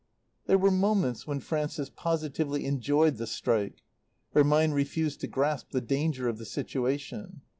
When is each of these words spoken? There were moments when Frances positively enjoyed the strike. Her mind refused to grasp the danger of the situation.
There 0.47 0.57
were 0.57 0.71
moments 0.71 1.27
when 1.27 1.41
Frances 1.41 1.91
positively 1.95 2.65
enjoyed 2.65 3.17
the 3.17 3.27
strike. 3.27 3.83
Her 4.33 4.43
mind 4.43 4.73
refused 4.73 5.21
to 5.21 5.27
grasp 5.27 5.69
the 5.69 5.79
danger 5.79 6.27
of 6.27 6.39
the 6.39 6.45
situation. 6.45 7.41